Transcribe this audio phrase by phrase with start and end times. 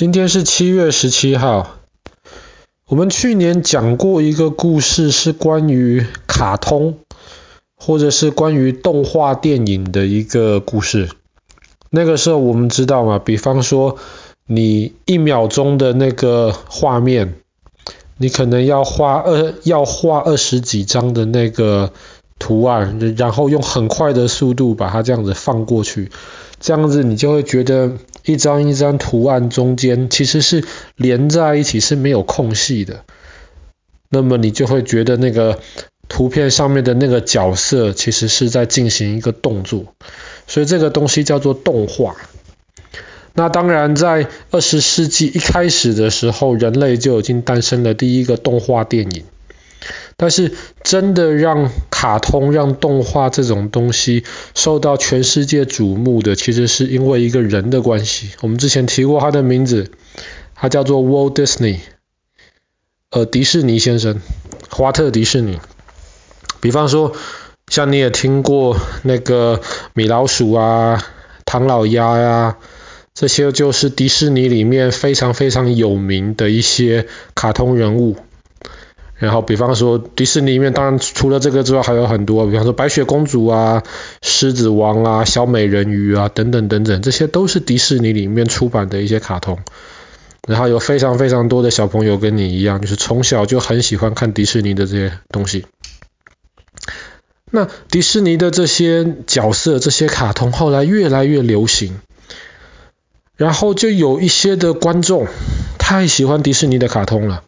[0.00, 1.76] 今天是七月十七号。
[2.86, 7.00] 我们去年讲过一个故事，是关于卡通，
[7.76, 11.10] 或者是关于动画电影的一个故事。
[11.90, 13.98] 那个时候我们知道嘛，比方说
[14.46, 17.34] 你一秒钟的那个画面，
[18.16, 21.92] 你可能要画二要画二十几张的那个
[22.38, 26.10] 图案，然后用很快的速度把它这样子放过去，
[26.58, 27.98] 这样子你就会觉得。
[28.30, 30.64] 一张一张图案中间其实是
[30.96, 33.04] 连在一起，是没有空隙的。
[34.08, 35.60] 那么你就会觉得那个
[36.08, 39.94] 图片上面的那个角色其实是在进行一个动作，
[40.46, 42.16] 所以这个东西叫做动画。
[43.34, 49.24] 那当然，在二十世纪一开始的时候，人类就已经诞生了第一个动画电影。
[50.16, 50.52] 但是，
[50.82, 58.30] 真的让卡通、让动画这种东西受到全世界瞩目的，其实是因为一个人的关系。
[58.42, 59.90] 我们之前提过他的名字，
[60.54, 61.78] 他叫做 Walt Disney，
[63.10, 64.20] 呃，迪士尼先生，
[64.68, 65.58] 华特迪士尼。
[66.60, 67.14] 比方说，
[67.68, 69.62] 像你也听过那个
[69.94, 71.02] 米老鼠啊、
[71.46, 72.58] 唐老鸭呀，
[73.14, 78.16] 这些就是迪士尼里面非常非常有名的一些卡通人物。
[79.20, 83.82] 然后，比方说迪士尼里面，当然除了这个之外，还有很多，比方说白雪公主啊、
[84.22, 89.58] 狮子王啊、小美人鱼啊等等等等，这些都是迪士尼里面出版的一些卡通。
[90.48, 95.66] 然后有非常非常多的小朋友跟你一样，就是从小就很喜欢看迪士尼的这些东西。
[97.50, 102.00] 那迪士尼的这些角色、这些卡通后来越来越流行，
[103.36, 105.26] 然后就有一些的观众
[105.78, 107.44] 太喜欢迪士尼的卡通了。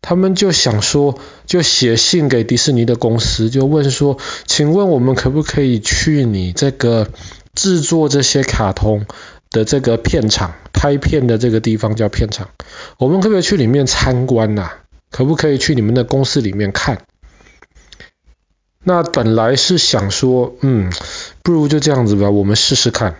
[0.00, 7.08] 他们就想说，就写信给迪士尼的公司，就问说，请问我们可不可以去你这个
[7.54, 9.06] 制作这些卡通
[9.50, 12.48] 的这个片场，拍片的这个地方叫片场，
[12.98, 14.70] 我们可不可以去里面参观呐？
[15.10, 17.02] 可不可以去你们的公司里面看？
[18.84, 20.92] 那本来是想说，嗯，
[21.42, 23.16] 不如就这样子吧，我们试试看。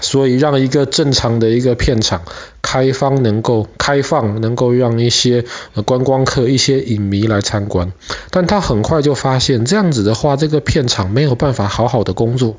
[0.00, 2.22] 所以让一个正常的一个片场
[2.70, 5.46] 开放，能够开放，能够让一些
[5.86, 7.94] 观光客、一些影迷来参观。
[8.28, 12.58] 但他很快就发现，这样子的话，这个片场没有办法好好的工作。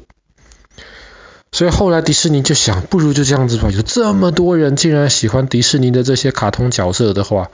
[1.51, 3.69] 所以后来迪士尼就想，不如就这样子吧。
[3.69, 7.51] 有这么多人竟然喜欢迪士尼的这些卡通角色的话，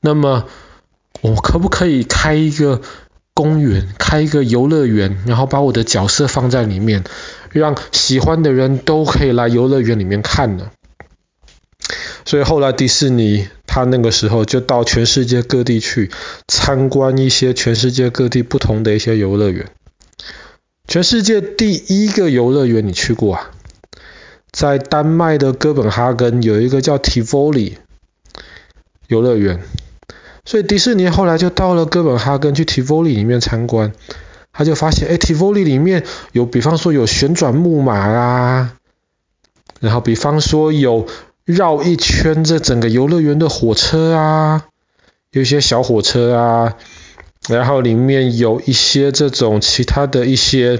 [0.00, 0.44] 那么
[1.20, 2.80] 我可不可以开一个
[3.34, 7.04] 公园，开一个游乐园，然后把我的角色放在里面？
[7.52, 10.70] 让喜欢的人都可以来游乐园里面看呢。
[12.28, 16.10] 所以后来迪士尼他那个时候就到全世界各地去
[16.46, 19.70] 参观一些全世界各地不同的一些游乐园。
[20.86, 23.50] 全世界第一个游乐园你去过啊？
[24.52, 27.76] 在丹麦的哥本哈根有一个叫 Tivoli
[29.06, 29.62] 游乐园。
[30.44, 33.94] 所以迪士尼后来就到了哥本哈根去 Tivoli 里面参观。
[34.52, 38.74] 他就发现，哎，Tivoli 里面有，比方说有旋转木马啊，
[39.80, 41.06] 然后比方说有
[41.48, 44.66] 绕一圈这整个游乐园的火车啊，
[45.30, 46.76] 有一些小火车啊，
[47.48, 50.78] 然后里面有一些这种其他的一些，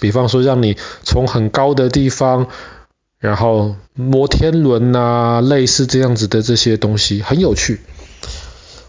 [0.00, 2.46] 比方说让你从很高的地方，
[3.18, 7.80] 然后摩天轮啊，类似这样子的这些东西，很有趣。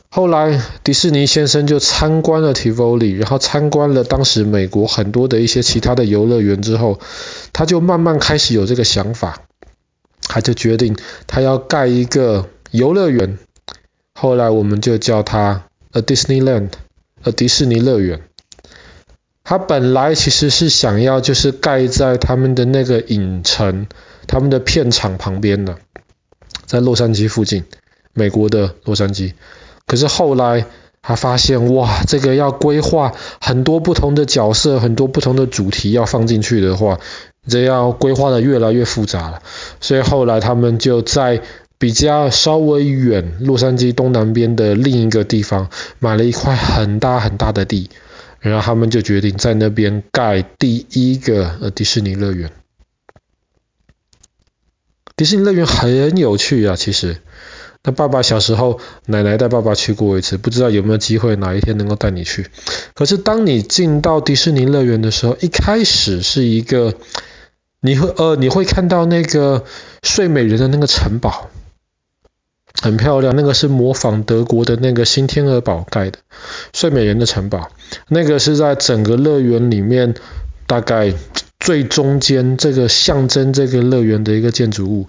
[0.10, 7.02] 后来，迪士尼先生就参观了 Tivoli，然后参观了当时美国很多的一些其他的游乐园之后，
[7.52, 9.42] 他就慢慢开始有这个想法，
[10.28, 10.96] 他就决定
[11.26, 13.38] 他要盖一个游乐园。
[14.14, 18.22] 后来我们就叫它 A Disneyland，A 迪士尼乐园。
[19.44, 23.88] 他本来其实是想要就是盖在他们的那个影城、
[24.28, 25.78] 他们的片场旁边的，
[26.66, 27.64] 在洛杉矶附近，
[28.14, 29.34] 美国的洛杉矶。
[29.86, 30.66] 可是后来
[31.02, 37.00] 他发现，哇，这个要规划很多不同的角色，很多不同的主题要放进去的话，
[37.48, 39.42] 这要规划的越来越复杂了。
[39.80, 41.42] 所以后来他们就在
[41.78, 45.70] 比较稍微远，洛杉矶东南边的另一个地方
[46.00, 47.90] 买了一块很大很大的地，
[48.40, 52.52] 然后他们就决定在那边盖第一个呃迪士尼乐园。
[55.16, 57.18] 迪士尼乐园很有趣啊，其实。
[57.84, 62.48] 那爸爸小时候，奶奶带爸爸去过一次，不知道有没有机会哪一天能够带你去。
[62.94, 66.96] 可是当你进到迪士尼乐园的时候，一开始是一个，
[67.88, 69.64] 你会呃你会看到那个
[70.04, 71.50] 睡美人的那个城堡，
[72.82, 76.20] 很漂亮，那个是模仿德国的那个新天鹅堡盖的
[76.74, 77.70] 睡美人的城堡，
[78.10, 80.16] 那个是在整个乐园里面
[80.66, 81.14] 大概
[81.62, 85.08] 最中间这个象征这个乐园的一个建筑物。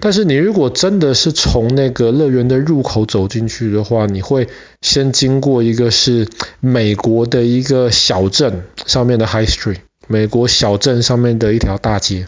[0.00, 4.48] 但是你如果真的是从那个乐园的入口走进去的话，你会
[4.80, 6.26] 先经过一个是
[6.60, 12.26] 美国的一个小镇上面的 High Street，美国小镇上面的一条大街。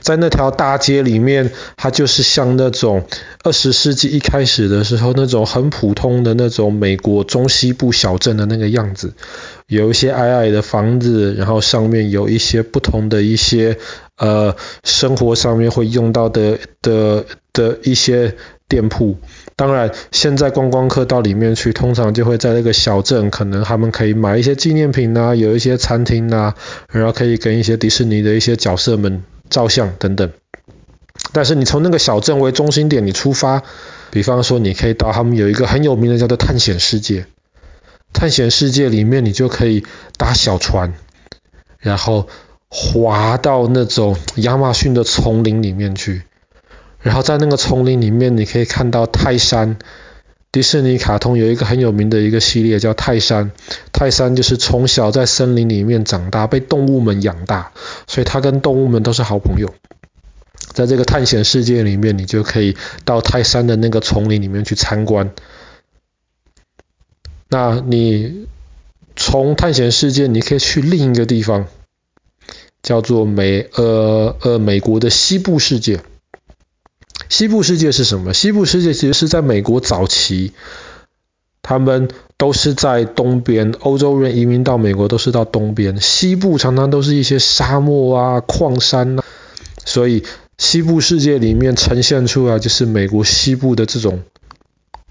[0.00, 3.06] 在那条大街里面，它就是像那种
[3.42, 9.14] 二十世纪一开始的时候那种很普通的那种美国中西部小镇的那个样子，
[9.66, 13.78] 有一些矮矮的房子，然后上面有一些不同的一些
[14.16, 14.54] 呃
[14.84, 18.36] 生活上面会用到的的的一些
[18.68, 19.16] 店铺。
[19.56, 26.54] 当然，现在观光客到里面去，通常就会在那个小镇，可能他们可以买一些纪念品啊，有一些餐厅啊，
[26.90, 29.22] 然后可以跟一些迪士尼的一些角色们。
[29.48, 30.32] 照相等等，
[31.32, 33.62] 但是你从那个小镇为中心点，你出发，
[34.10, 37.26] 比方说你可以到他们有一个很有名的叫做探险世界，
[38.12, 39.84] 探险世界里面你就可以
[40.18, 40.94] 搭小船，
[41.78, 42.26] 然后
[42.68, 46.22] 滑到那种亚马逊的丛林里面去，
[47.00, 49.76] 然后在那个丛林里面你可以看到泰山。
[50.52, 53.50] 迪士尼卡通有一个很有名的一个系列叫泰山，
[53.92, 57.72] 泰山就是从小在森林里面长大，被动物们养大，
[58.06, 59.74] 所以他跟动物们都是好朋友。
[60.72, 65.30] 在这个探险世界里面，你就可以到泰山的那个丛林里面去参观。
[67.50, 68.46] 那你
[69.14, 71.66] 从探险世界，你可以去另一个地方，
[72.82, 76.00] 叫做美呃呃美国的西部世界。
[77.28, 78.32] 西部世界是什么？
[78.32, 80.52] 西部世界其实是在美国早期，
[81.62, 89.24] 他们都是在东边，欧洲人移民到美国都是到东边，西部常常都是一些沙漠啊、矿山啊，
[89.84, 90.22] 所以
[90.58, 94.22] 西部世界里面呈现出来就是美国西部的这种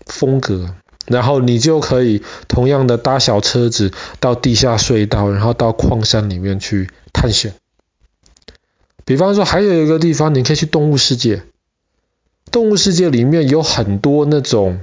[0.05, 0.75] 风格。
[1.07, 7.53] 然后你就可以同样的搭小车子到地下隧道，然后到矿山里面去探险。
[9.05, 11.43] 比方说，还有一个地方，你可以去动物世界。
[12.55, 14.79] 动物世界里面有很多那种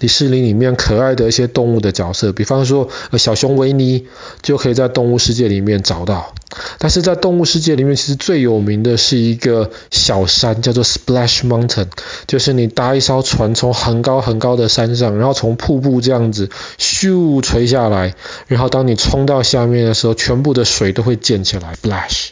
[0.00, 2.88] 迪士尼里面可爱的一些动物的角色，比方说
[3.18, 4.06] 小熊维尼
[4.40, 6.34] 就可以在动物世界里面找到。
[6.78, 11.88] 但是在动物世界里面，其实最有名的是一个小山，叫做 Splash Mountain，
[12.26, 18.14] 就是你搭一艘船从很高很高的山上，然后从瀑布这样子咻垂下来，
[18.46, 22.28] 然后当你冲到下面的时候，全部的水都会溅起来，Splash，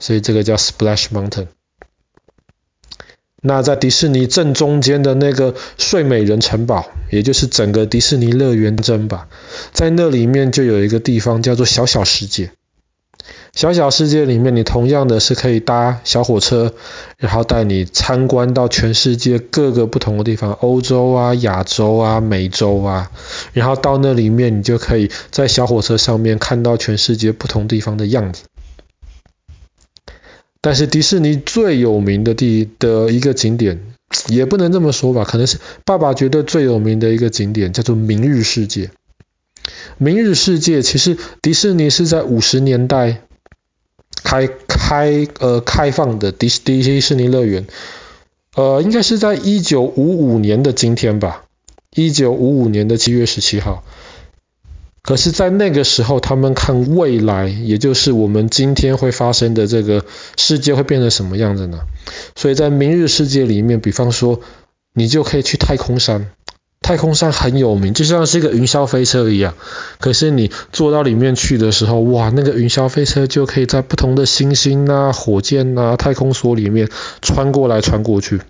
[0.00, 1.48] 所以这个叫 Splash Mountain。
[3.40, 9.28] 那在迪士尼正中间的那个睡美人城堡，也就是整个迪士尼乐园珍吧，
[9.72, 12.50] 在那里面就有一个地方叫做小小世界。
[13.52, 16.72] 小小世界里面，你同样的是可以搭小火车，
[17.18, 23.10] 然后带你参观到全世界各个不同的地方，欧洲啊、亚洲啊、美洲啊，
[23.52, 28.44] 然后到那里面，你就可以在小火车上面看到全世界不同地方的样子。
[30.62, 33.80] 但是迪士尼最有名的地的一个景点，
[34.28, 38.90] 也不能这么说吧，可能是爸爸觉得最有名的一个景点，叫做明日世界。
[39.96, 43.22] 明日世界其实迪士尼是在五十年代
[44.22, 47.66] 开开呃开放的迪士迪士尼乐园，
[48.54, 51.44] 呃应该是在一九五五年的今天吧，
[51.94, 53.82] 一九五五年的七月十七号。
[55.02, 60.04] 可是，在那个时候，他们看未来，也就是我们今天会发生的这个
[60.36, 61.80] 世界会变成什么样子呢？
[62.36, 64.40] 所以在明日世界里面，比方说，
[64.92, 66.30] 你就可以去太空山，
[66.82, 69.54] 太空山很有名，就像是一个云霄飞车一样。
[70.00, 76.90] 可是你坐到里面去的时候，哇，那个云霄飞车就可以在不同的星星啊、火箭啊、太空梭里面
[77.22, 78.42] 穿过来穿过去，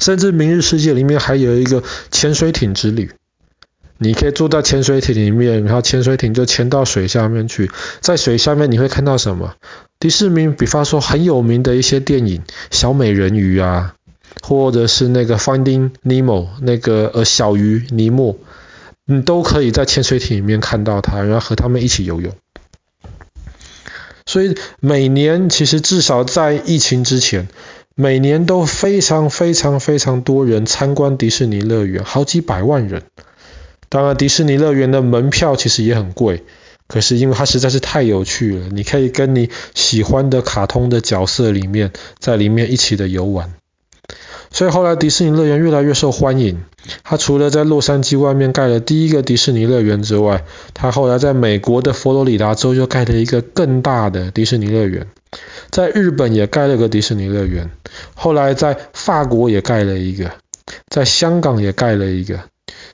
[0.00, 3.12] 甚至明日世界里面还有一个潜水艇之旅。
[4.02, 9.54] 你可以坐在潜水艇里面，然后潜水艇就潜到水下面去，在水下面你会看到什么？
[9.98, 12.40] 迪士尼，比方说很有名的一些电影，
[12.70, 13.94] 小美人鱼啊，
[14.42, 18.38] 或者是那个 Finding Nemo 那个呃小鱼尼莫，
[19.04, 22.32] 你都可以在潜水艇里面看到它，然后和他们一起游泳。
[24.24, 27.48] 所以每年其实至少在疫情之前，
[27.94, 33.02] 每年都非常非常非常多人参观迪士尼乐园，好几百万人。
[33.90, 36.44] 当然，迪士尼乐园的门票其实也很贵，
[36.86, 43.52] 可是因为它实在是太有趣了，你可以跟你喜欢的卡通的角色里面，在里面一起的游玩。
[44.52, 46.62] 所以后来迪士尼乐园越来越受欢迎。
[47.04, 50.44] 它除了在洛杉矶外面盖了第一个迪士尼乐园之外，
[50.74, 55.06] 它后来在美国的佛罗里达州又盖了一个更大的迪士尼乐园，
[55.70, 57.70] 在日本也盖了个迪士尼乐园，
[58.14, 60.32] 后来在法国也盖了一个，
[60.88, 62.49] 在香港也盖了一个。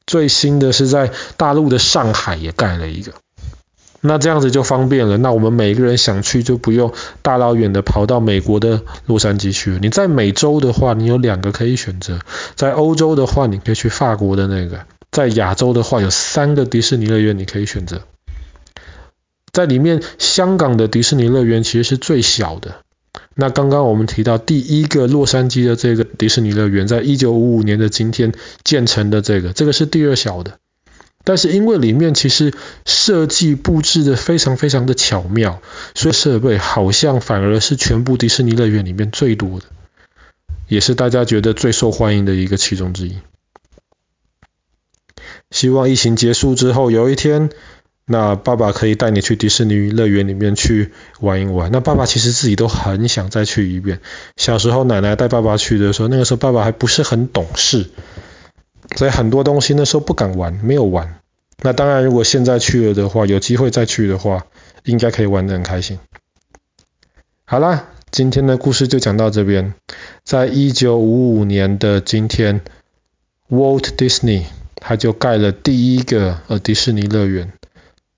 [0.07, 3.13] 最新的是在大陆的上海也盖了一个，
[4.01, 5.17] 那这样子就方便了。
[5.19, 9.79] 那我们每个人想去就不用大老远的跑到美国的洛杉矶去。
[9.83, 12.21] 你在美洲的话，你有两个可以选择；
[12.55, 14.79] 在欧洲的话，你可以去法国的那个；
[15.11, 18.03] 在亚洲的话，有三个迪士尼乐园你可以选择。
[19.53, 22.77] 在里面，香港的迪士尼乐园其实是最小的。
[23.39, 28.33] 那刚刚我们提到第一个洛杉矶的这个迪士尼乐园，在一九五五年的今天
[28.65, 30.59] 建成的这个，这个是第二小的。
[31.23, 32.55] 但是因为里面其实
[32.87, 35.61] 设计布置的非常非常的巧妙，
[35.95, 39.67] 所以设备好像反而是全部迪士尼乐园里面最多的，
[40.69, 43.19] 也是大家觉得最受欢迎的一个其中之一。
[45.51, 47.51] 希望疫情结束之后，有一天，
[48.09, 51.73] 那爸爸可以带你去迪士尼乐园里面去玩一玩。
[51.73, 54.01] 那爸爸其实自己都很想再去一遍。
[54.37, 57.91] 小时候奶奶带爸爸去的时候，那个时候爸爸还不是很懂事。
[58.95, 61.19] 所以很多东西那时候不敢玩，没有玩。
[61.63, 64.47] 那当然，如果现在去了的话，有机会再去的话，
[64.85, 65.99] 应该可以玩得很开心。
[67.45, 69.75] 好啦，今天的故事就讲到这边。
[70.23, 72.61] 在一九五五年的今天
[73.51, 74.45] ，Walt Disney
[74.77, 77.53] 他就盖了第一个呃迪士尼乐园。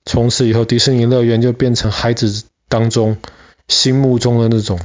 [0.08, 3.18] 从此以后，迪士尼乐园就变成孩子当中
[3.68, 4.80] 心目中的那种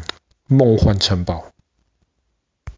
[0.47, 1.45] 梦幻城堡。